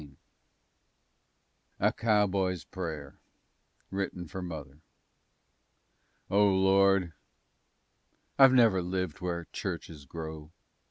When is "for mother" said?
4.27-4.79